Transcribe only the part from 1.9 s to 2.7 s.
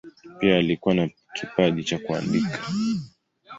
kuandika.